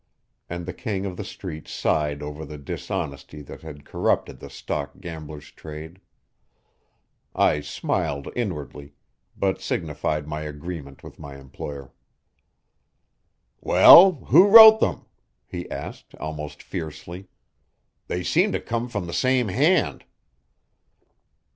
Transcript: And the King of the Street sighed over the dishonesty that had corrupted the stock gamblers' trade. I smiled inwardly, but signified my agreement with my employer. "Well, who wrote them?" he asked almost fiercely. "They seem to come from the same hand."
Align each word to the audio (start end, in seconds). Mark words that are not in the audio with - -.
And 0.49 0.65
the 0.65 0.73
King 0.73 1.05
of 1.05 1.15
the 1.15 1.23
Street 1.23 1.67
sighed 1.67 2.23
over 2.23 2.43
the 2.43 2.57
dishonesty 2.57 3.43
that 3.43 3.61
had 3.61 3.85
corrupted 3.85 4.39
the 4.39 4.49
stock 4.49 4.99
gamblers' 4.99 5.51
trade. 5.51 6.01
I 7.35 7.61
smiled 7.61 8.27
inwardly, 8.35 8.95
but 9.37 9.61
signified 9.61 10.27
my 10.27 10.41
agreement 10.41 11.03
with 11.03 11.19
my 11.19 11.37
employer. 11.37 11.93
"Well, 13.59 14.13
who 14.25 14.47
wrote 14.47 14.79
them?" 14.79 15.05
he 15.45 15.69
asked 15.69 16.15
almost 16.15 16.63
fiercely. 16.63 17.27
"They 18.07 18.23
seem 18.23 18.51
to 18.53 18.59
come 18.59 18.89
from 18.89 19.05
the 19.05 19.13
same 19.13 19.49
hand." 19.49 20.05